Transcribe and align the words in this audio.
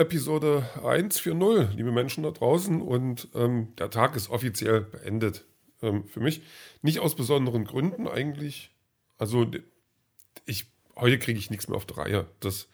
Episode 0.00 0.66
140, 0.76 1.76
liebe 1.76 1.92
Menschen 1.92 2.24
da 2.24 2.30
draußen. 2.30 2.80
Und 2.80 3.28
ähm, 3.34 3.76
der 3.76 3.90
Tag 3.90 4.16
ist 4.16 4.30
offiziell 4.30 4.80
beendet. 4.80 5.44
Ähm, 5.82 6.06
für 6.06 6.20
mich 6.20 6.40
nicht 6.80 7.00
aus 7.00 7.14
besonderen 7.14 7.64
Gründen 7.64 8.08
eigentlich. 8.08 8.74
Also 9.18 9.46
ich, 10.46 10.64
heute 10.96 11.18
kriege 11.18 11.38
ich 11.38 11.50
nichts 11.50 11.68
mehr 11.68 11.76
auf 11.76 11.84
die 11.84 11.92
Reihe. 11.92 12.26
Das 12.40 12.68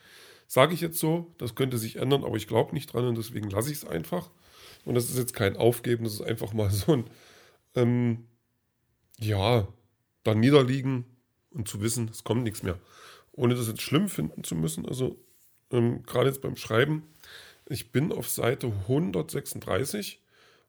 sage 0.47 0.73
ich 0.73 0.81
jetzt 0.81 1.01
so. 1.01 1.35
Das 1.39 1.57
könnte 1.57 1.79
sich 1.79 1.97
ändern, 1.97 2.23
aber 2.23 2.37
ich 2.37 2.47
glaube 2.47 2.73
nicht 2.75 2.93
dran 2.93 3.09
und 3.09 3.19
deswegen 3.19 3.51
lasse 3.51 3.73
ich 3.73 3.79
es 3.79 3.85
einfach. 3.85 4.31
Und 4.85 4.95
das 4.95 5.11
ist 5.11 5.19
jetzt 5.19 5.35
kein 5.35 5.57
Aufgeben, 5.57 6.05
das 6.05 6.15
ist 6.15 6.23
einfach 6.23 6.53
mal 6.53 6.71
so 6.71 6.93
ein, 6.93 7.05
ähm, 7.75 8.29
ja, 9.19 9.67
da 10.23 10.35
niederliegen 10.37 11.07
und 11.51 11.67
zu 11.67 11.81
wissen, 11.81 12.09
es 12.09 12.23
kommt 12.23 12.45
nichts 12.45 12.63
mehr. 12.63 12.79
Ohne 13.33 13.57
das 13.57 13.67
jetzt 13.67 13.83
schlimm 13.83 14.09
finden 14.09 14.45
zu 14.45 14.55
müssen. 14.55 14.87
Also 14.87 15.19
ähm, 15.71 16.03
gerade 16.05 16.29
jetzt 16.29 16.43
beim 16.43 16.57
Schreiben, 16.57 17.03
ich 17.69 17.93
bin 17.93 18.13
auf 18.13 18.29
Seite 18.29 18.69
136 18.69 20.23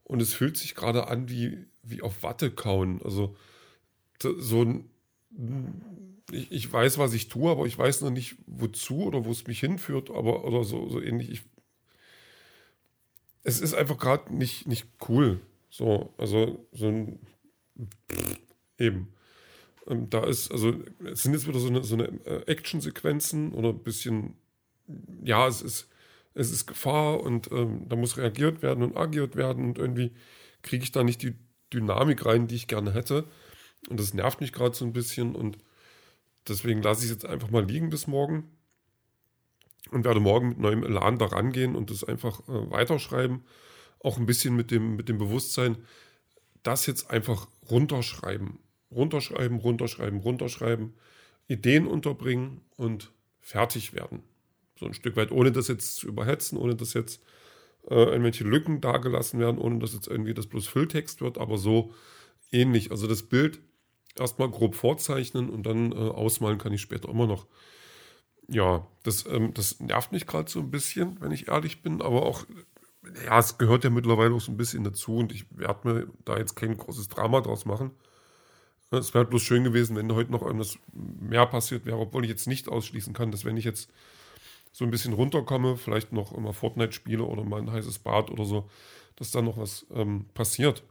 und 0.03 0.21
es 0.21 0.33
fühlt 0.33 0.57
sich 0.57 0.75
gerade 0.75 1.07
an 1.07 1.29
wie, 1.29 1.65
wie 1.83 2.01
auf 2.01 2.23
Watte 2.23 2.51
kauen. 2.51 3.01
Also 3.03 3.35
so 4.21 4.63
ein, 4.63 4.89
ich, 6.31 6.51
ich, 6.51 6.71
weiß, 6.71 6.97
was 6.97 7.13
ich 7.13 7.27
tue, 7.27 7.51
aber 7.51 7.65
ich 7.65 7.77
weiß 7.77 8.01
noch 8.01 8.09
nicht, 8.09 8.35
wozu 8.47 9.03
oder 9.03 9.25
wo 9.25 9.31
es 9.31 9.45
mich 9.45 9.59
hinführt, 9.59 10.09
aber 10.09 10.45
oder 10.45 10.63
so, 10.63 10.89
so 10.89 11.01
ähnlich. 11.01 11.29
Ich, 11.29 11.41
es 13.43 13.59
ist 13.61 13.75
einfach 13.75 13.97
gerade 13.97 14.33
nicht, 14.33 14.67
nicht 14.67 14.87
cool. 15.07 15.39
So, 15.69 16.13
also 16.17 16.67
so 16.71 16.87
ein 16.87 17.19
eben. 18.77 19.13
Ähm, 19.87 20.09
da 20.09 20.23
ist, 20.25 20.51
also 20.51 20.73
es 21.05 21.23
sind 21.23 21.33
jetzt 21.33 21.47
wieder 21.47 21.59
so 21.59 21.67
eine, 21.67 21.83
so 21.83 21.95
eine 21.95 22.07
äh, 22.25 22.43
Action-Sequenzen 22.47 23.53
oder 23.53 23.69
ein 23.69 23.83
bisschen 23.83 24.35
ja, 25.23 25.47
es 25.47 25.61
ist, 25.61 25.89
es 26.33 26.51
ist 26.51 26.67
Gefahr 26.67 27.21
und 27.21 27.51
ähm, 27.51 27.87
da 27.89 27.95
muss 27.95 28.17
reagiert 28.17 28.61
werden 28.61 28.83
und 28.83 28.97
agiert 28.97 29.35
werden 29.35 29.65
und 29.65 29.77
irgendwie 29.77 30.13
kriege 30.61 30.83
ich 30.83 30.91
da 30.91 31.03
nicht 31.03 31.21
die 31.21 31.35
Dynamik 31.73 32.25
rein, 32.25 32.47
die 32.47 32.55
ich 32.55 32.67
gerne 32.67 32.93
hätte. 32.93 33.25
Und 33.89 33.99
das 33.99 34.13
nervt 34.13 34.41
mich 34.41 34.53
gerade 34.53 34.75
so 34.75 34.85
ein 34.85 34.93
bisschen 34.93 35.35
und 35.35 35.57
deswegen 36.47 36.81
lasse 36.81 37.01
ich 37.01 37.11
es 37.11 37.11
jetzt 37.11 37.25
einfach 37.25 37.49
mal 37.49 37.65
liegen 37.65 37.89
bis 37.89 38.07
morgen 38.07 38.49
und 39.91 40.05
werde 40.05 40.19
morgen 40.19 40.49
mit 40.49 40.59
neuem 40.59 40.83
Elan 40.83 41.17
da 41.17 41.25
rangehen 41.25 41.75
und 41.75 41.89
das 41.89 42.03
einfach 42.03 42.41
äh, 42.47 42.71
weiterschreiben. 42.71 43.43
Auch 43.99 44.17
ein 44.17 44.25
bisschen 44.25 44.55
mit 44.55 44.71
dem, 44.71 44.95
mit 44.95 45.09
dem 45.09 45.17
Bewusstsein, 45.17 45.77
das 46.63 46.85
jetzt 46.85 47.09
einfach 47.09 47.47
runterschreiben. 47.69 48.59
Runterschreiben, 48.91 49.57
runterschreiben, 49.57 50.19
runterschreiben, 50.19 50.93
Ideen 51.47 51.87
unterbringen 51.87 52.61
und 52.75 53.11
fertig 53.39 53.93
werden. 53.93 54.23
So 54.79 54.85
ein 54.85 54.93
Stück 54.93 55.15
weit, 55.15 55.31
ohne 55.31 55.51
das 55.51 55.67
jetzt 55.67 55.97
zu 55.97 56.07
überhetzen, 56.07 56.57
ohne 56.57 56.75
dass 56.75 56.93
jetzt 56.93 57.21
äh, 57.89 57.95
irgendwelche 57.95 58.43
Lücken 58.43 58.81
dargelassen 58.81 59.39
werden, 59.39 59.57
ohne 59.57 59.79
dass 59.79 59.93
jetzt 59.93 60.07
irgendwie 60.07 60.33
das 60.33 60.47
bloß 60.47 60.67
Fülltext 60.67 61.21
wird, 61.21 61.37
aber 61.37 61.57
so 61.57 61.93
ähnlich. 62.51 62.91
Also 62.91 63.07
das 63.07 63.23
Bild 63.23 63.59
erstmal 64.15 64.49
grob 64.49 64.75
vorzeichnen 64.75 65.49
und 65.49 65.63
dann 65.63 65.91
äh, 65.91 65.95
ausmalen 65.95 66.57
kann 66.57 66.73
ich 66.73 66.81
später 66.81 67.09
immer 67.09 67.27
noch. 67.27 67.47
Ja, 68.47 68.87
das, 69.03 69.25
ähm, 69.25 69.53
das 69.53 69.79
nervt 69.79 70.11
mich 70.11 70.25
gerade 70.25 70.49
so 70.49 70.59
ein 70.59 70.71
bisschen, 70.71 71.19
wenn 71.21 71.31
ich 71.31 71.47
ehrlich 71.47 71.81
bin, 71.81 72.01
aber 72.01 72.25
auch, 72.25 72.45
ja, 73.25 73.39
es 73.39 73.57
gehört 73.57 73.83
ja 73.83 73.89
mittlerweile 73.89 74.33
auch 74.33 74.41
so 74.41 74.51
ein 74.51 74.57
bisschen 74.57 74.83
dazu 74.83 75.17
und 75.17 75.31
ich 75.31 75.45
werde 75.57 75.87
mir 75.87 76.07
da 76.25 76.37
jetzt 76.37 76.55
kein 76.55 76.77
großes 76.77 77.09
Drama 77.09 77.41
draus 77.41 77.65
machen. 77.65 77.91
Es 78.89 79.13
wäre 79.13 79.25
bloß 79.25 79.41
schön 79.41 79.65
gewesen, 79.65 79.97
wenn 79.97 80.13
heute 80.13 80.31
noch 80.31 80.41
irgendwas 80.41 80.79
mehr 80.93 81.45
passiert 81.45 81.85
wäre, 81.85 81.97
obwohl 81.97 82.23
ich 82.23 82.29
jetzt 82.29 82.47
nicht 82.47 82.69
ausschließen 82.69 83.13
kann, 83.13 83.31
dass 83.31 83.43
wenn 83.43 83.57
ich 83.57 83.65
jetzt 83.65 83.89
so 84.71 84.85
ein 84.85 84.91
bisschen 84.91 85.13
runterkomme, 85.13 85.77
vielleicht 85.77 86.13
noch 86.13 86.33
immer 86.33 86.53
Fortnite 86.53 86.93
spiele 86.93 87.23
oder 87.23 87.43
mal 87.43 87.61
ein 87.61 87.71
heißes 87.71 87.99
Bad 87.99 88.29
oder 88.29 88.45
so, 88.45 88.69
dass 89.15 89.31
da 89.31 89.41
noch 89.41 89.57
was 89.57 89.85
ähm, 89.91 90.25
passiert. 90.33 90.83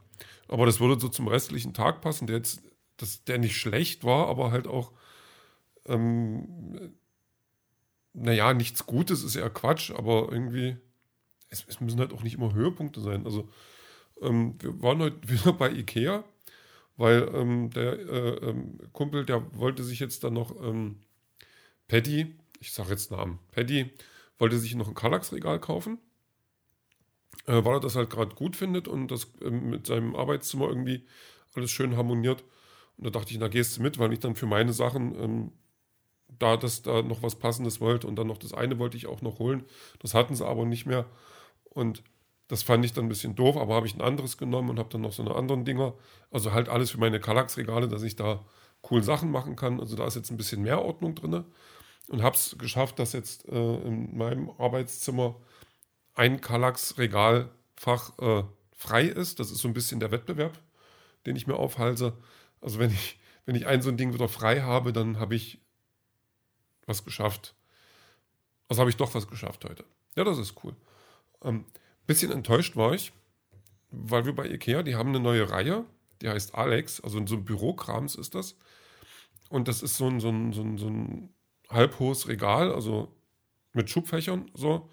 Aber 0.47 0.65
das 0.65 0.79
würde 0.79 0.99
so 0.99 1.09
zum 1.09 1.27
restlichen 1.27 1.73
Tag 1.73 2.01
passen, 2.01 2.27
der 2.27 2.37
jetzt, 2.37 2.61
das, 2.97 3.23
der 3.25 3.37
nicht 3.37 3.57
schlecht 3.57 4.03
war, 4.03 4.27
aber 4.27 4.51
halt 4.51 4.67
auch, 4.67 4.91
ähm, 5.85 6.91
naja, 8.13 8.53
nichts 8.53 8.85
Gutes 8.85 9.23
ist 9.23 9.35
eher 9.35 9.49
Quatsch, 9.49 9.91
aber 9.91 10.29
irgendwie, 10.31 10.77
es, 11.49 11.65
es 11.67 11.79
müssen 11.79 11.99
halt 11.99 12.13
auch 12.13 12.23
nicht 12.23 12.33
immer 12.35 12.53
Höhepunkte 12.53 13.01
sein. 13.01 13.25
Also, 13.25 13.49
ähm, 14.21 14.55
wir 14.59 14.81
waren 14.81 14.99
heute 14.99 15.17
wieder 15.29 15.53
bei 15.53 15.71
Ikea, 15.71 16.23
weil 16.97 17.29
ähm, 17.33 17.69
der 17.69 17.93
äh, 17.93 18.49
ähm, 18.49 18.79
Kumpel, 18.91 19.25
der 19.25 19.57
wollte 19.57 19.83
sich 19.83 19.99
jetzt 19.99 20.23
dann 20.23 20.33
noch 20.33 20.55
ähm, 20.61 21.01
Patty, 21.87 22.35
ich 22.59 22.71
sage 22.71 22.91
jetzt 22.91 23.11
Namen, 23.11 23.39
Paddy 23.51 23.91
wollte 24.37 24.57
sich 24.57 24.75
noch 24.75 24.87
ein 24.87 24.95
Kallax-Regal 24.95 25.59
kaufen, 25.59 25.99
äh, 27.45 27.63
weil 27.63 27.75
er 27.75 27.79
das 27.79 27.95
halt 27.95 28.09
gerade 28.09 28.35
gut 28.35 28.55
findet 28.55 28.87
und 28.87 29.09
das 29.09 29.31
äh, 29.41 29.49
mit 29.49 29.87
seinem 29.87 30.15
Arbeitszimmer 30.15 30.67
irgendwie 30.67 31.05
alles 31.55 31.71
schön 31.71 31.97
harmoniert. 31.97 32.43
Und 32.97 33.05
da 33.05 33.09
dachte 33.09 33.31
ich, 33.31 33.39
na 33.39 33.47
gehst 33.47 33.77
du 33.77 33.81
mit, 33.81 33.99
weil 33.99 34.13
ich 34.13 34.19
dann 34.19 34.35
für 34.35 34.45
meine 34.45 34.73
Sachen 34.73 35.19
ähm, 35.19 35.51
da 36.39 36.57
das 36.57 36.81
da 36.81 37.01
noch 37.01 37.23
was 37.23 37.35
Passendes 37.35 37.79
wollte 37.79 38.07
und 38.07 38.15
dann 38.15 38.27
noch 38.27 38.37
das 38.37 38.53
eine 38.53 38.79
wollte 38.79 38.97
ich 38.97 39.07
auch 39.07 39.21
noch 39.21 39.39
holen. 39.39 39.63
Das 39.99 40.13
hatten 40.13 40.35
sie 40.35 40.45
aber 40.45 40.65
nicht 40.65 40.85
mehr. 40.85 41.05
Und 41.63 42.03
das 42.47 42.63
fand 42.63 42.85
ich 42.85 42.93
dann 42.93 43.05
ein 43.05 43.09
bisschen 43.09 43.35
doof, 43.35 43.57
aber 43.57 43.75
habe 43.75 43.87
ich 43.87 43.95
ein 43.95 44.01
anderes 44.01 44.37
genommen 44.37 44.69
und 44.69 44.79
habe 44.79 44.89
dann 44.89 45.01
noch 45.01 45.13
so 45.13 45.21
eine 45.21 45.35
anderen 45.35 45.65
Dinger. 45.65 45.93
Also 46.31 46.53
halt 46.53 46.69
alles 46.69 46.91
für 46.91 46.99
meine 46.99 47.19
Kallax-Regale, 47.19 47.87
dass 47.87 48.03
ich 48.03 48.15
da 48.15 48.45
cool 48.89 49.03
Sachen 49.03 49.31
machen 49.31 49.55
kann. 49.55 49.79
Also 49.79 49.95
da 49.95 50.05
ist 50.05 50.15
jetzt 50.15 50.31
ein 50.31 50.37
bisschen 50.37 50.61
mehr 50.61 50.81
Ordnung 50.81 51.15
drin 51.15 51.45
und 52.09 52.23
habe 52.23 52.35
es 52.35 52.57
geschafft, 52.57 52.99
dass 52.99 53.13
jetzt 53.13 53.47
äh, 53.49 53.75
in 53.81 54.17
meinem 54.17 54.49
Arbeitszimmer 54.57 55.39
ein 56.13 56.41
Kallax-Regalfach 56.41 58.17
äh, 58.19 58.43
frei 58.75 59.03
ist. 59.03 59.39
Das 59.39 59.51
ist 59.51 59.59
so 59.59 59.67
ein 59.67 59.73
bisschen 59.73 59.99
der 59.99 60.11
Wettbewerb, 60.11 60.57
den 61.25 61.35
ich 61.35 61.47
mir 61.47 61.55
aufhalse. 61.55 62.17
Also 62.61 62.79
wenn 62.79 62.91
ich, 62.91 63.19
wenn 63.45 63.55
ich 63.55 63.67
ein 63.67 63.81
so 63.81 63.89
ein 63.89 63.97
Ding 63.97 64.13
wieder 64.13 64.29
frei 64.29 64.61
habe, 64.61 64.93
dann 64.93 65.19
habe 65.19 65.35
ich 65.35 65.59
was 66.85 67.03
geschafft. 67.03 67.55
Also 68.69 68.81
habe 68.81 68.89
ich 68.89 68.97
doch 68.97 69.13
was 69.13 69.27
geschafft 69.27 69.65
heute. 69.65 69.85
Ja, 70.15 70.23
das 70.23 70.37
ist 70.37 70.55
cool. 70.63 70.75
Ähm, 71.43 71.65
bisschen 72.05 72.31
enttäuscht 72.31 72.75
war 72.75 72.93
ich, 72.93 73.11
weil 73.91 74.25
wir 74.25 74.33
bei 74.33 74.47
Ikea, 74.47 74.83
die 74.83 74.95
haben 74.95 75.09
eine 75.09 75.19
neue 75.19 75.49
Reihe, 75.49 75.85
die 76.21 76.29
heißt 76.29 76.55
Alex, 76.55 77.01
also 77.01 77.17
in 77.17 77.27
so 77.27 77.35
einem 77.35 77.45
Bürokrams 77.45 78.15
ist 78.15 78.33
das. 78.33 78.55
Und 79.49 79.67
das 79.67 79.83
ist 79.83 79.97
so 79.97 80.07
ein, 80.07 80.19
so 80.19 80.29
ein, 80.29 80.51
so 80.53 80.61
ein, 80.61 80.77
so 80.77 80.87
ein 80.87 81.33
halbhohes 81.69 82.27
Regal, 82.27 82.73
also 82.73 83.13
mit 83.73 83.89
Schubfächern, 83.89 84.49
so, 84.53 84.89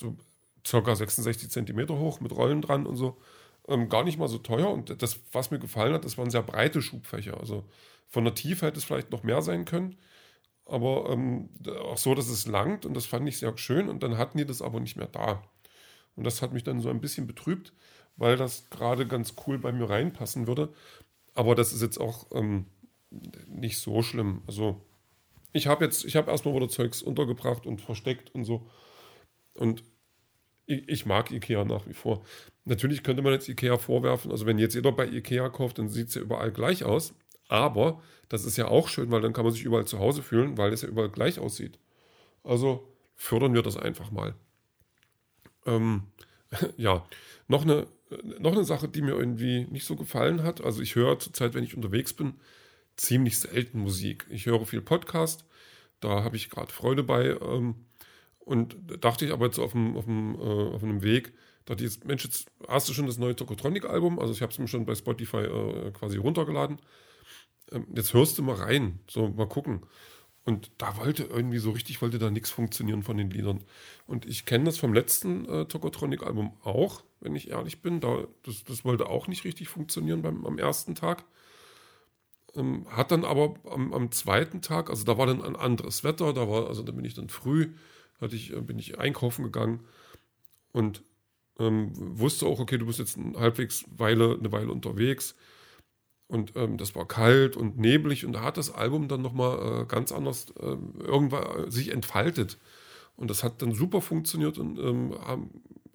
so 0.00 0.16
circa 0.66 0.94
66 0.94 1.50
Zentimeter 1.50 1.98
hoch, 1.98 2.20
mit 2.20 2.32
Rollen 2.32 2.62
dran 2.62 2.86
und 2.86 2.96
so. 2.96 3.18
Ähm, 3.66 3.88
gar 3.88 4.04
nicht 4.04 4.18
mal 4.18 4.28
so 4.28 4.38
teuer. 4.38 4.70
Und 4.70 5.02
das, 5.02 5.20
was 5.32 5.50
mir 5.50 5.58
gefallen 5.58 5.94
hat, 5.94 6.04
das 6.04 6.18
waren 6.18 6.30
sehr 6.30 6.42
breite 6.42 6.82
Schubfächer. 6.82 7.38
Also 7.38 7.64
von 8.08 8.24
der 8.24 8.34
Tiefe 8.34 8.66
hätte 8.66 8.78
es 8.78 8.84
vielleicht 8.84 9.10
noch 9.10 9.22
mehr 9.22 9.42
sein 9.42 9.64
können. 9.64 9.96
Aber 10.64 11.10
ähm, 11.10 11.50
auch 11.82 11.98
so, 11.98 12.14
dass 12.14 12.28
es 12.28 12.46
langt 12.46 12.84
und 12.84 12.94
das 12.94 13.06
fand 13.06 13.28
ich 13.28 13.38
sehr 13.38 13.56
schön. 13.56 13.88
Und 13.88 14.02
dann 14.02 14.18
hatten 14.18 14.38
die 14.38 14.46
das 14.46 14.62
aber 14.62 14.80
nicht 14.80 14.96
mehr 14.96 15.06
da. 15.06 15.42
Und 16.16 16.24
das 16.24 16.42
hat 16.42 16.52
mich 16.52 16.64
dann 16.64 16.80
so 16.80 16.90
ein 16.90 17.00
bisschen 17.00 17.26
betrübt, 17.26 17.72
weil 18.16 18.36
das 18.36 18.70
gerade 18.70 19.06
ganz 19.06 19.34
cool 19.46 19.58
bei 19.58 19.72
mir 19.72 19.88
reinpassen 19.88 20.46
würde. 20.46 20.72
Aber 21.34 21.54
das 21.54 21.72
ist 21.72 21.82
jetzt 21.82 21.98
auch 21.98 22.26
ähm, 22.32 22.66
nicht 23.46 23.78
so 23.78 24.02
schlimm. 24.02 24.42
Also 24.46 24.82
ich 25.52 25.66
habe 25.66 25.84
jetzt, 25.84 26.04
ich 26.04 26.16
habe 26.16 26.30
erstmal 26.30 26.54
wieder 26.54 26.68
Zeugs 26.68 27.02
untergebracht 27.02 27.66
und 27.66 27.80
versteckt 27.80 28.34
und 28.34 28.44
so. 28.44 28.68
Und 29.54 29.82
ich, 30.66 30.88
ich, 30.88 31.06
mag 31.06 31.30
Ikea 31.30 31.64
nach 31.64 31.86
wie 31.86 31.94
vor. 31.94 32.22
Natürlich 32.64 33.02
könnte 33.02 33.22
man 33.22 33.32
jetzt 33.32 33.48
Ikea 33.48 33.78
vorwerfen, 33.78 34.30
also 34.30 34.46
wenn 34.46 34.58
jetzt 34.58 34.74
jeder 34.74 34.92
bei 34.92 35.06
Ikea 35.06 35.48
kauft, 35.48 35.78
dann 35.78 35.88
sieht 35.88 36.08
es 36.08 36.14
ja 36.14 36.22
überall 36.22 36.52
gleich 36.52 36.84
aus. 36.84 37.14
Aber 37.48 38.02
das 38.28 38.44
ist 38.44 38.58
ja 38.58 38.68
auch 38.68 38.88
schön, 38.88 39.10
weil 39.10 39.22
dann 39.22 39.32
kann 39.32 39.44
man 39.44 39.54
sich 39.54 39.64
überall 39.64 39.86
zu 39.86 39.98
Hause 39.98 40.22
fühlen, 40.22 40.58
weil 40.58 40.72
es 40.72 40.82
ja 40.82 40.88
überall 40.88 41.08
gleich 41.08 41.38
aussieht. 41.38 41.78
Also 42.44 42.86
fördern 43.16 43.54
wir 43.54 43.62
das 43.62 43.78
einfach 43.78 44.10
mal. 44.10 44.34
Ähm, 45.64 46.04
ja, 46.76 47.06
noch 47.46 47.62
eine, 47.62 47.86
noch 48.38 48.52
eine 48.52 48.64
Sache, 48.64 48.88
die 48.88 49.02
mir 49.02 49.16
irgendwie 49.16 49.66
nicht 49.70 49.86
so 49.86 49.96
gefallen 49.96 50.42
hat. 50.42 50.62
Also 50.62 50.82
ich 50.82 50.94
höre 50.94 51.18
zurzeit, 51.18 51.54
wenn 51.54 51.64
ich 51.64 51.74
unterwegs 51.74 52.12
bin, 52.12 52.34
ziemlich 52.98 53.38
selten 53.38 53.80
Musik. 53.80 54.26
Ich 54.28 54.46
höre 54.46 54.66
viel 54.66 54.82
Podcast, 54.82 55.46
da 56.00 56.22
habe 56.24 56.36
ich 56.36 56.50
gerade 56.50 56.72
Freude 56.72 57.02
bei. 57.02 57.36
Ähm, 57.40 57.86
und 58.40 58.76
dachte 59.00 59.26
ich 59.26 59.32
aber 59.32 59.46
jetzt 59.46 59.58
auf 59.58 59.72
dem, 59.72 59.96
auf 59.96 60.04
dem, 60.04 60.34
äh, 60.34 60.74
auf 60.74 60.82
einem 60.82 61.02
Weg, 61.02 61.34
dachte 61.66 61.84
ich 61.84 61.90
jetzt, 61.90 62.06
Mensch, 62.06 62.24
jetzt 62.24 62.50
hast 62.66 62.88
du 62.88 62.94
schon 62.94 63.06
das 63.06 63.18
neue 63.18 63.36
Tokotronic-Album, 63.36 64.18
also 64.18 64.32
ich 64.32 64.40
habe 64.40 64.52
es 64.52 64.58
mir 64.58 64.68
schon 64.68 64.86
bei 64.86 64.94
Spotify 64.94 65.38
äh, 65.38 65.90
quasi 65.92 66.16
runtergeladen. 66.16 66.78
Ähm, 67.70 67.86
jetzt 67.94 68.14
hörst 68.14 68.38
du 68.38 68.42
mal 68.42 68.56
rein, 68.56 69.00
so 69.08 69.28
mal 69.28 69.48
gucken. 69.48 69.82
Und 70.44 70.70
da 70.78 70.96
wollte 70.96 71.24
irgendwie 71.24 71.58
so 71.58 71.72
richtig, 71.72 72.00
wollte 72.00 72.18
da 72.18 72.30
nichts 72.30 72.50
funktionieren 72.50 73.02
von 73.02 73.18
den 73.18 73.28
Liedern. 73.28 73.64
Und 74.06 74.24
ich 74.24 74.46
kenne 74.46 74.64
das 74.64 74.78
vom 74.78 74.94
letzten 74.94 75.44
äh, 75.44 75.66
Tokotronic-Album 75.66 76.56
auch, 76.64 77.04
wenn 77.20 77.36
ich 77.36 77.50
ehrlich 77.50 77.82
bin. 77.82 78.00
Da, 78.00 78.26
das, 78.44 78.64
das 78.64 78.82
wollte 78.82 79.10
auch 79.10 79.28
nicht 79.28 79.44
richtig 79.44 79.68
funktionieren 79.68 80.22
beim, 80.22 80.46
am 80.46 80.56
ersten 80.56 80.94
Tag. 80.94 81.26
Ähm, 82.58 82.86
hat 82.90 83.12
dann 83.12 83.24
aber 83.24 83.54
am, 83.70 83.94
am, 83.94 84.10
zweiten 84.10 84.60
Tag, 84.60 84.90
also 84.90 85.04
da 85.04 85.16
war 85.16 85.26
dann 85.26 85.42
ein 85.42 85.56
anderes 85.56 86.04
Wetter, 86.04 86.32
da 86.32 86.48
war, 86.48 86.66
also 86.66 86.82
da 86.82 86.92
bin 86.92 87.04
ich 87.04 87.14
dann 87.14 87.28
früh 87.28 87.70
hatte 88.20 88.36
ich, 88.36 88.52
äh, 88.52 88.60
bin 88.60 88.78
ich 88.78 88.98
einkaufen 88.98 89.44
gegangen 89.44 89.80
und 90.72 91.02
ähm, 91.58 91.90
wusste 91.94 92.46
auch, 92.46 92.60
okay, 92.60 92.78
du 92.78 92.86
bist 92.86 92.98
jetzt 92.98 93.18
eine 93.18 93.38
halbwegs 93.38 93.84
Weile, 93.96 94.36
eine 94.38 94.52
Weile 94.52 94.70
unterwegs. 94.70 95.34
Und 96.28 96.54
ähm, 96.56 96.76
das 96.76 96.94
war 96.94 97.08
kalt 97.08 97.56
und 97.56 97.78
neblig 97.78 98.26
und 98.26 98.34
da 98.34 98.42
hat 98.42 98.58
das 98.58 98.70
Album 98.70 99.08
dann 99.08 99.22
nochmal 99.22 99.82
äh, 99.82 99.86
ganz 99.86 100.12
anders 100.12 100.46
äh, 100.60 100.76
irgendwann 101.00 101.70
sich 101.70 101.90
entfaltet. 101.90 102.58
Und 103.16 103.30
das 103.30 103.42
hat 103.42 103.62
dann 103.62 103.72
super 103.72 104.02
funktioniert 104.02 104.58
und 104.58 104.78
ähm, 104.78 105.14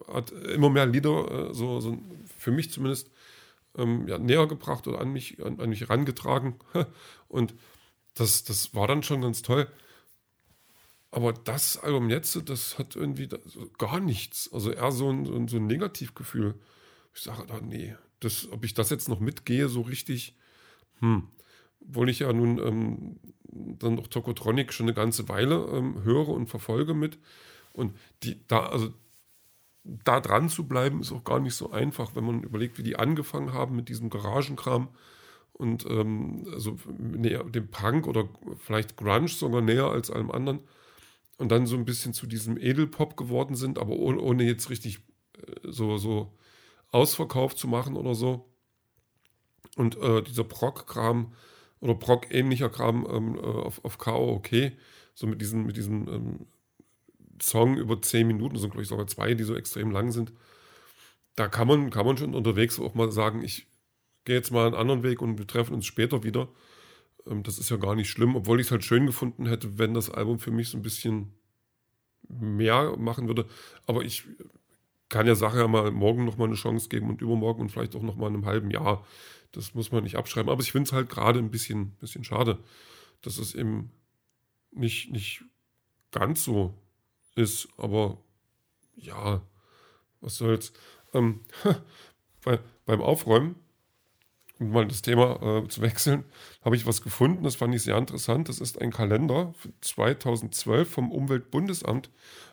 hat 0.08 0.32
immer 0.32 0.70
mehr 0.70 0.86
Lieder 0.86 1.50
äh, 1.50 1.54
so, 1.54 1.78
so, 1.78 1.96
für 2.36 2.50
mich 2.50 2.72
zumindest 2.72 3.10
ähm, 3.76 4.06
ja, 4.08 4.18
näher 4.18 4.46
gebracht 4.46 4.86
oder 4.86 5.00
an 5.00 5.12
mich, 5.12 5.42
an, 5.44 5.60
an 5.60 5.68
mich 5.68 5.80
herangetragen. 5.80 6.56
Und 7.28 7.54
das, 8.14 8.44
das 8.44 8.74
war 8.74 8.86
dann 8.86 9.02
schon 9.02 9.22
ganz 9.22 9.42
toll. 9.42 9.68
Aber 11.10 11.32
das 11.32 11.78
Album 11.78 12.10
jetzt, 12.10 12.48
das 12.48 12.78
hat 12.78 12.96
irgendwie 12.96 13.28
gar 13.78 14.00
nichts. 14.00 14.52
Also 14.52 14.72
eher 14.72 14.90
so 14.90 15.10
ein, 15.10 15.48
so 15.48 15.56
ein, 15.56 15.66
Negativgefühl. 15.66 16.54
Ich 17.14 17.22
sage, 17.22 17.46
ah, 17.52 17.60
nee, 17.62 17.94
das, 18.18 18.50
ob 18.50 18.64
ich 18.64 18.74
das 18.74 18.90
jetzt 18.90 19.08
noch 19.08 19.20
mitgehe, 19.20 19.68
so 19.68 19.82
richtig, 19.82 20.36
hm. 20.98 21.28
Obwohl 21.80 22.08
ich 22.08 22.20
ja 22.20 22.32
nun 22.32 22.58
ähm, 22.58 23.20
dann 23.52 23.94
noch 23.94 24.08
Tokotronic 24.08 24.72
schon 24.72 24.86
eine 24.86 24.94
ganze 24.94 25.28
Weile 25.28 25.66
ähm, 25.72 26.02
höre 26.02 26.28
und 26.28 26.48
verfolge 26.48 26.94
mit. 26.94 27.18
Und 27.72 27.96
die, 28.22 28.44
da, 28.48 28.66
also 28.66 28.92
da 29.84 30.20
dran 30.20 30.48
zu 30.48 30.66
bleiben, 30.66 31.00
ist 31.00 31.12
auch 31.12 31.24
gar 31.24 31.40
nicht 31.40 31.54
so 31.54 31.70
einfach, 31.70 32.16
wenn 32.16 32.24
man 32.24 32.42
überlegt, 32.42 32.78
wie 32.78 32.82
die 32.82 32.96
angefangen 32.96 33.52
haben 33.52 33.76
mit 33.76 33.88
diesem 33.88 34.08
Garagenkram 34.08 34.88
und 35.52 35.86
ähm, 35.86 36.46
also 36.52 36.76
näher 36.98 37.44
dem 37.44 37.68
Punk 37.68 38.06
oder 38.06 38.28
vielleicht 38.58 38.96
Grunge 38.96 39.28
sogar 39.28 39.60
näher 39.60 39.90
als 39.90 40.10
allem 40.10 40.30
anderen 40.30 40.60
und 41.36 41.52
dann 41.52 41.66
so 41.66 41.76
ein 41.76 41.84
bisschen 41.84 42.14
zu 42.14 42.26
diesem 42.26 42.56
Edelpop 42.56 43.16
geworden 43.16 43.54
sind, 43.54 43.78
aber 43.78 43.92
ohne, 43.92 44.20
ohne 44.20 44.44
jetzt 44.44 44.70
richtig 44.70 45.00
äh, 45.36 45.70
so, 45.70 45.98
so 45.98 46.32
ausverkauft 46.90 47.58
zu 47.58 47.68
machen 47.68 47.96
oder 47.96 48.14
so. 48.14 48.48
Und 49.76 49.96
äh, 50.00 50.22
dieser 50.22 50.44
Proc-Kram 50.44 51.32
oder 51.80 51.94
Proc-ähnlicher 51.94 52.70
Kram 52.70 53.06
ähm, 53.10 53.36
äh, 53.36 53.40
auf, 53.40 53.84
auf 53.84 53.98
KO 53.98 54.32
okay, 54.32 54.76
so 55.14 55.26
mit 55.26 55.40
diesem, 55.40 55.66
mit 55.66 55.76
diesem 55.76 56.08
ähm, 56.08 56.46
Song 57.46 57.76
über 57.76 58.00
zehn 58.00 58.26
Minuten, 58.26 58.56
sind 58.56 58.70
glaube 58.70 58.82
ich 58.82 58.88
sogar 58.88 59.06
zwei, 59.06 59.34
die 59.34 59.44
so 59.44 59.54
extrem 59.54 59.90
lang 59.90 60.12
sind. 60.12 60.32
Da 61.36 61.48
kann 61.48 61.68
man, 61.68 61.90
kann 61.90 62.06
man 62.06 62.16
schon 62.16 62.34
unterwegs 62.34 62.78
auch 62.78 62.94
mal 62.94 63.10
sagen, 63.10 63.42
ich 63.42 63.66
gehe 64.24 64.36
jetzt 64.36 64.50
mal 64.50 64.66
einen 64.66 64.76
anderen 64.76 65.02
Weg 65.02 65.20
und 65.20 65.38
wir 65.38 65.46
treffen 65.46 65.74
uns 65.74 65.86
später 65.86 66.22
wieder. 66.22 66.48
Ähm, 67.26 67.42
das 67.42 67.58
ist 67.58 67.70
ja 67.70 67.76
gar 67.76 67.94
nicht 67.94 68.10
schlimm, 68.10 68.36
obwohl 68.36 68.60
ich 68.60 68.66
es 68.66 68.70
halt 68.70 68.84
schön 68.84 69.06
gefunden 69.06 69.46
hätte, 69.46 69.78
wenn 69.78 69.94
das 69.94 70.10
Album 70.10 70.38
für 70.38 70.50
mich 70.50 70.68
so 70.68 70.78
ein 70.78 70.82
bisschen 70.82 71.34
mehr 72.28 72.96
machen 72.96 73.26
würde. 73.26 73.46
Aber 73.86 74.02
ich 74.02 74.24
kann 75.08 75.26
der 75.26 75.36
Sache 75.36 75.58
ja 75.58 75.68
mal 75.68 75.90
morgen 75.90 76.24
nochmal 76.24 76.48
eine 76.48 76.56
Chance 76.56 76.88
geben 76.88 77.10
und 77.10 77.20
übermorgen 77.20 77.62
und 77.62 77.68
vielleicht 77.70 77.94
auch 77.94 78.02
nochmal 78.02 78.30
in 78.30 78.36
einem 78.36 78.46
halben 78.46 78.70
Jahr. 78.70 79.06
Das 79.52 79.74
muss 79.74 79.92
man 79.92 80.04
nicht 80.04 80.16
abschreiben. 80.16 80.50
Aber 80.50 80.62
ich 80.62 80.72
finde 80.72 80.88
es 80.88 80.92
halt 80.92 81.08
gerade 81.08 81.38
ein 81.38 81.50
bisschen, 81.50 81.92
bisschen 82.00 82.24
schade, 82.24 82.58
dass 83.22 83.38
es 83.38 83.54
eben 83.54 83.90
nicht, 84.72 85.12
nicht 85.12 85.44
ganz 86.10 86.44
so 86.44 86.74
ist. 87.34 87.68
Aber 87.76 88.18
ja, 88.96 89.42
was 90.20 90.36
soll's. 90.36 90.72
Ähm, 91.12 91.40
bei, 92.44 92.58
beim 92.86 93.00
Aufräumen 93.00 93.56
um 94.58 94.70
mal 94.70 94.86
das 94.86 95.02
Thema 95.02 95.40
äh, 95.42 95.68
zu 95.68 95.82
wechseln, 95.82 96.24
habe 96.64 96.76
ich 96.76 96.86
was 96.86 97.02
gefunden, 97.02 97.42
das 97.44 97.56
fand 97.56 97.74
ich 97.74 97.82
sehr 97.82 97.98
interessant. 97.98 98.48
Das 98.48 98.60
ist 98.60 98.80
ein 98.80 98.92
Kalender 98.92 99.52
für 99.58 99.72
2012 99.80 100.88
vom 100.88 101.10
Umweltbundesamt, 101.10 102.10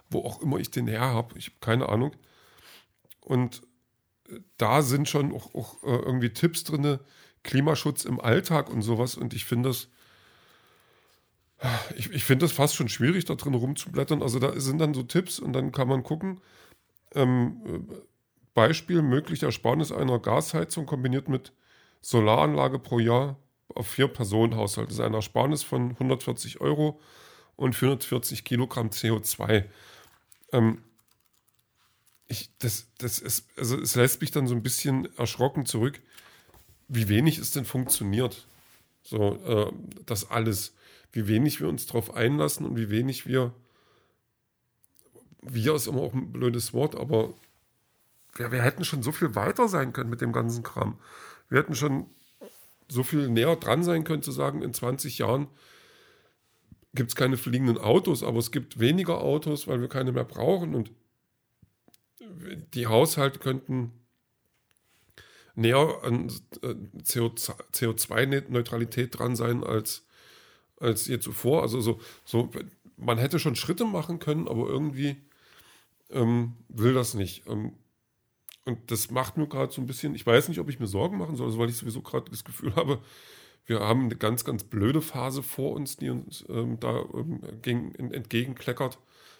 wo 0.09 0.23
auch 0.25 0.41
immer 0.41 0.57
ich 0.57 0.71
den 0.71 0.87
her 0.87 1.01
habe, 1.01 1.37
ich 1.37 1.47
habe 1.47 1.57
keine 1.61 1.89
Ahnung. 1.89 2.15
Und 3.19 3.61
äh, 4.29 4.39
da 4.57 4.81
sind 4.81 5.09
schon 5.09 5.31
auch, 5.33 5.53
auch 5.53 5.83
äh, 5.83 5.95
irgendwie 5.95 6.31
Tipps 6.31 6.63
drin, 6.63 6.99
Klimaschutz 7.43 8.05
im 8.05 8.19
Alltag 8.19 8.69
und 8.69 8.81
sowas. 8.81 9.15
Und 9.15 9.33
ich 9.33 9.45
finde 9.45 9.69
das, 9.69 9.89
ich, 11.95 12.11
ich 12.11 12.23
finde 12.23 12.45
das 12.45 12.51
fast 12.51 12.75
schon 12.75 12.89
schwierig, 12.89 13.25
da 13.25 13.35
drin 13.35 13.53
rumzublättern. 13.53 14.21
Also 14.21 14.39
da 14.39 14.59
sind 14.59 14.79
dann 14.79 14.93
so 14.93 15.03
Tipps 15.03 15.39
und 15.39 15.53
dann 15.53 15.71
kann 15.71 15.87
man 15.87 16.03
gucken. 16.03 16.41
Ähm, 17.13 17.61
äh, 17.65 17.95
Beispiel 18.53 19.01
möglicher 19.01 19.47
Ersparnis 19.47 19.91
einer 19.91 20.19
Gasheizung 20.19 20.85
kombiniert 20.85 21.29
mit 21.29 21.53
Solaranlage 22.01 22.79
pro 22.79 22.99
Jahr 22.99 23.37
auf 23.75 23.87
vier 23.87 24.07
Personen 24.07 24.55
Haushalt. 24.55 24.87
Das 24.89 24.95
ist 24.95 25.01
eine 25.01 25.17
Ersparnis 25.17 25.63
von 25.63 25.91
140 25.91 26.59
Euro 26.61 26.99
und 27.55 27.75
440 27.75 28.43
Kilogramm 28.43 28.89
CO2. 28.89 29.65
Ähm, 30.51 30.83
ich, 32.27 32.49
das, 32.59 32.87
das 32.97 33.19
ist, 33.19 33.47
also 33.57 33.79
es 33.79 33.95
lässt 33.95 34.21
mich 34.21 34.31
dann 34.31 34.47
so 34.47 34.55
ein 34.55 34.63
bisschen 34.63 35.07
erschrocken 35.17 35.65
zurück, 35.65 36.01
wie 36.87 37.07
wenig 37.07 37.37
es 37.37 37.51
denn 37.51 37.65
funktioniert. 37.65 38.47
So, 39.03 39.35
äh, 39.45 39.71
das 40.05 40.29
alles. 40.29 40.73
Wie 41.11 41.27
wenig 41.27 41.59
wir 41.59 41.67
uns 41.67 41.85
darauf 41.85 42.13
einlassen 42.13 42.65
und 42.65 42.77
wie 42.77 42.89
wenig 42.89 43.25
wir, 43.25 43.53
wir 45.41 45.75
ist 45.75 45.87
immer 45.87 46.01
auch 46.01 46.13
ein 46.13 46.31
blödes 46.31 46.73
Wort, 46.73 46.95
aber 46.95 47.33
wir, 48.35 48.51
wir 48.51 48.61
hätten 48.61 48.85
schon 48.85 49.03
so 49.03 49.11
viel 49.11 49.35
weiter 49.35 49.67
sein 49.67 49.93
können 49.93 50.09
mit 50.09 50.21
dem 50.21 50.31
ganzen 50.31 50.63
Kram. 50.63 50.97
Wir 51.49 51.59
hätten 51.59 51.75
schon 51.75 52.05
so 52.87 53.03
viel 53.03 53.29
näher 53.29 53.55
dran 53.55 53.83
sein 53.83 54.03
können, 54.03 54.23
zu 54.23 54.31
sagen, 54.31 54.61
in 54.61 54.73
20 54.73 55.17
Jahren 55.17 55.47
gibt 56.93 57.09
es 57.09 57.15
keine 57.15 57.37
fliegenden 57.37 57.77
Autos, 57.77 58.23
aber 58.23 58.39
es 58.39 58.51
gibt 58.51 58.79
weniger 58.79 59.21
Autos, 59.21 59.67
weil 59.67 59.81
wir 59.81 59.87
keine 59.87 60.11
mehr 60.11 60.25
brauchen 60.25 60.75
und 60.75 60.91
die 62.73 62.87
Haushalte 62.87 63.39
könnten 63.39 63.91
näher 65.55 65.99
an 66.03 66.31
äh, 66.61 66.75
CO2-Neutralität 67.03 69.17
dran 69.17 69.35
sein 69.35 69.63
als, 69.63 70.05
als 70.81 71.07
je 71.07 71.19
zuvor. 71.19 71.61
Also 71.61 71.81
so, 71.81 71.99
so, 72.25 72.49
man 72.97 73.17
hätte 73.17 73.39
schon 73.39 73.55
Schritte 73.55 73.85
machen 73.85 74.19
können, 74.19 74.47
aber 74.47 74.67
irgendwie 74.67 75.17
ähm, 76.11 76.53
will 76.69 76.93
das 76.93 77.13
nicht. 77.13 77.47
Ähm, 77.47 77.73
und 78.65 78.91
das 78.91 79.09
macht 79.09 79.37
mir 79.37 79.47
gerade 79.47 79.71
so 79.71 79.81
ein 79.81 79.87
bisschen, 79.87 80.13
ich 80.13 80.25
weiß 80.25 80.49
nicht, 80.49 80.59
ob 80.59 80.69
ich 80.69 80.79
mir 80.79 80.87
Sorgen 80.87 81.17
machen 81.17 81.35
soll, 81.35 81.47
also 81.47 81.59
weil 81.59 81.69
ich 81.69 81.77
sowieso 81.77 82.01
gerade 82.01 82.29
das 82.29 82.43
Gefühl 82.43 82.75
habe, 82.75 82.99
wir 83.65 83.79
haben 83.79 84.05
eine 84.05 84.15
ganz, 84.15 84.43
ganz 84.43 84.63
blöde 84.63 85.01
Phase 85.01 85.43
vor 85.43 85.73
uns, 85.73 85.97
die 85.97 86.09
uns 86.09 86.43
ähm, 86.49 86.79
da 86.79 87.03
ähm, 87.13 87.41
gegen, 87.61 87.93
entgegenkleckert 87.95 88.99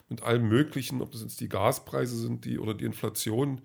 mit 0.10 0.24
allem 0.24 0.48
Möglichen, 0.48 1.01
ob 1.01 1.12
das 1.12 1.22
jetzt 1.22 1.39
die 1.39 1.50
Gaspreise 1.50 2.18
sind 2.18 2.46
die, 2.46 2.60
oder 2.60 2.74
die 2.74 2.86
Inflation, 2.86 3.62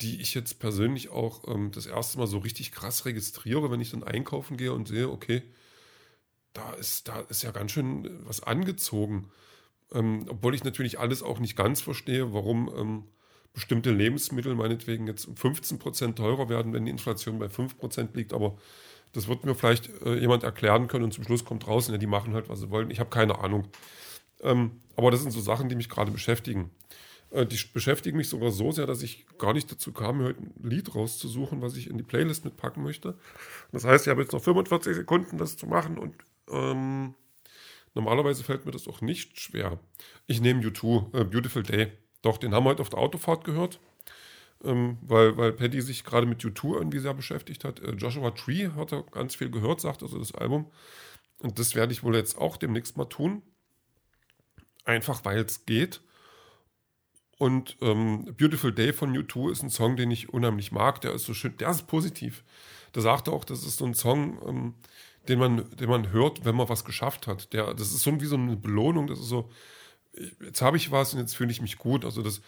die 0.00 0.20
ich 0.20 0.34
jetzt 0.34 0.58
persönlich 0.58 1.10
auch 1.10 1.46
ähm, 1.48 1.70
das 1.72 1.86
erste 1.86 2.18
Mal 2.18 2.26
so 2.26 2.38
richtig 2.38 2.72
krass 2.72 3.04
registriere, 3.04 3.70
wenn 3.70 3.80
ich 3.80 3.90
dann 3.90 4.02
einkaufen 4.02 4.56
gehe 4.56 4.72
und 4.72 4.88
sehe, 4.88 5.10
okay, 5.10 5.42
da 6.52 6.72
ist, 6.74 7.08
da 7.08 7.20
ist 7.28 7.42
ja 7.42 7.50
ganz 7.50 7.72
schön 7.72 8.08
was 8.24 8.42
angezogen. 8.42 9.30
Ähm, 9.92 10.26
obwohl 10.28 10.54
ich 10.54 10.64
natürlich 10.64 10.98
alles 10.98 11.22
auch 11.22 11.38
nicht 11.38 11.56
ganz 11.56 11.80
verstehe, 11.80 12.32
warum 12.32 12.72
ähm, 12.76 13.04
bestimmte 13.52 13.90
Lebensmittel 13.90 14.54
meinetwegen 14.54 15.06
jetzt 15.06 15.26
um 15.26 15.36
15 15.36 15.78
Prozent 15.78 16.16
teurer 16.16 16.48
werden, 16.48 16.72
wenn 16.72 16.84
die 16.84 16.90
Inflation 16.90 17.38
bei 17.38 17.48
5 17.48 17.78
Prozent 17.78 18.16
liegt. 18.16 18.32
Aber 18.32 18.56
das 19.12 19.28
wird 19.28 19.44
mir 19.44 19.54
vielleicht 19.54 19.90
äh, 20.02 20.14
jemand 20.18 20.42
erklären 20.42 20.88
können 20.88 21.04
und 21.04 21.12
zum 21.12 21.24
Schluss 21.24 21.44
kommt 21.44 21.66
raus, 21.66 21.88
ja, 21.88 21.98
die 21.98 22.06
machen 22.06 22.34
halt, 22.34 22.48
was 22.48 22.60
sie 22.60 22.70
wollen. 22.70 22.90
Ich 22.90 23.00
habe 23.00 23.10
keine 23.10 23.38
Ahnung. 23.40 23.68
Ähm, 24.40 24.80
aber 24.96 25.10
das 25.10 25.22
sind 25.22 25.30
so 25.30 25.40
Sachen, 25.40 25.68
die 25.68 25.74
mich 25.76 25.90
gerade 25.90 26.10
beschäftigen. 26.10 26.70
Äh, 27.30 27.46
die 27.46 27.58
beschäftigen 27.72 28.16
mich 28.16 28.28
sogar 28.28 28.50
so 28.50 28.72
sehr, 28.72 28.86
dass 28.86 29.02
ich 29.02 29.26
gar 29.38 29.52
nicht 29.52 29.70
dazu 29.70 29.92
kam, 29.92 30.18
mir 30.18 30.24
heute 30.24 30.42
ein 30.42 30.70
Lied 30.70 30.94
rauszusuchen, 30.94 31.60
was 31.60 31.76
ich 31.76 31.90
in 31.90 31.98
die 31.98 32.02
Playlist 32.02 32.44
mitpacken 32.44 32.82
möchte. 32.82 33.18
Das 33.70 33.84
heißt, 33.84 34.06
ich 34.06 34.10
habe 34.10 34.22
jetzt 34.22 34.32
noch 34.32 34.42
45 34.42 34.94
Sekunden, 34.94 35.36
das 35.36 35.56
zu 35.58 35.66
machen 35.66 35.98
und 35.98 36.14
ähm, 36.50 37.14
normalerweise 37.94 38.44
fällt 38.44 38.64
mir 38.66 38.72
das 38.72 38.88
auch 38.88 39.00
nicht 39.00 39.40
schwer. 39.40 39.78
Ich 40.26 40.40
nehme 40.40 40.62
U2, 40.62 41.14
äh, 41.18 41.24
Beautiful 41.24 41.62
Day. 41.62 41.92
Doch, 42.22 42.38
den 42.38 42.54
haben 42.54 42.64
wir 42.64 42.70
heute 42.70 42.82
auf 42.82 42.88
der 42.88 43.00
Autofahrt 43.00 43.44
gehört, 43.44 43.80
ähm, 44.64 44.98
weil, 45.02 45.36
weil 45.36 45.52
Paddy 45.52 45.80
sich 45.80 46.04
gerade 46.04 46.26
mit 46.26 46.40
U2 46.40 46.74
irgendwie 46.76 47.00
sehr 47.00 47.14
beschäftigt 47.14 47.64
hat. 47.64 47.80
Äh, 47.80 47.92
Joshua 47.92 48.30
Tree 48.30 48.70
hat 48.76 48.92
er 48.92 49.02
ganz 49.02 49.34
viel 49.34 49.50
gehört, 49.50 49.80
sagt 49.80 50.02
also 50.02 50.18
das 50.18 50.34
Album. 50.34 50.70
Und 51.38 51.58
das 51.58 51.74
werde 51.74 51.92
ich 51.92 52.04
wohl 52.04 52.14
jetzt 52.14 52.38
auch 52.38 52.56
demnächst 52.56 52.96
mal 52.96 53.06
tun. 53.06 53.42
Einfach 54.84 55.24
weil 55.24 55.38
es 55.38 55.66
geht. 55.66 56.00
Und 57.38 57.76
ähm, 57.80 58.36
Beautiful 58.38 58.72
Day 58.72 58.92
von 58.92 59.16
U2 59.16 59.50
ist 59.50 59.62
ein 59.64 59.70
Song, 59.70 59.96
den 59.96 60.12
ich 60.12 60.32
unheimlich 60.32 60.70
mag. 60.70 61.00
Der 61.00 61.12
ist 61.12 61.24
so 61.24 61.34
schön, 61.34 61.56
der 61.56 61.70
ist 61.70 61.88
positiv. 61.88 62.44
Da 62.92 63.00
sagt 63.00 63.26
er 63.26 63.32
auch, 63.32 63.44
das 63.44 63.64
ist 63.64 63.78
so 63.78 63.84
ein 63.84 63.94
Song, 63.94 64.40
ähm, 64.46 64.74
den, 65.28 65.38
man, 65.38 65.68
den 65.76 65.88
man 65.88 66.10
hört, 66.10 66.44
wenn 66.44 66.56
man 66.56 66.68
was 66.68 66.84
geschafft 66.84 67.26
hat. 67.26 67.52
Der, 67.52 67.74
das 67.74 67.92
ist 67.92 68.02
so 68.02 68.20
wie 68.20 68.26
so 68.26 68.36
eine 68.36 68.56
Belohnung. 68.56 69.06
Das 69.06 69.20
ist 69.20 69.28
so, 69.28 69.50
jetzt 70.44 70.62
habe 70.62 70.76
ich 70.76 70.90
was 70.90 71.14
und 71.14 71.20
jetzt 71.20 71.36
fühle 71.36 71.50
ich 71.50 71.62
mich 71.62 71.78
gut. 71.78 72.04
Also 72.04 72.22
das, 72.22 72.42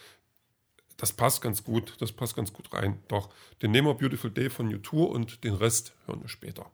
das 0.97 1.13
passt 1.13 1.41
ganz 1.41 1.63
gut, 1.63 1.95
das 1.99 2.11
passt 2.11 2.35
ganz 2.35 2.53
gut 2.53 2.73
rein. 2.73 2.99
Doch, 3.07 3.29
den 3.61 3.71
nehmen 3.71 3.87
wir 3.87 3.95
Beautiful 3.95 4.31
Day 4.31 4.49
von 4.49 4.73
U2 4.73 5.05
und 5.05 5.43
den 5.43 5.53
Rest 5.53 5.93
hören 6.05 6.21
wir 6.21 6.29
später. 6.29 6.69